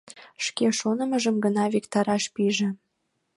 [0.45, 2.69] Шке шонымыжым гына виктараш пиже.